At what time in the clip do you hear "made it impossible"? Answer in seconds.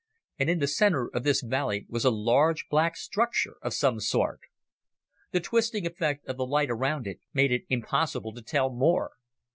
7.35-8.33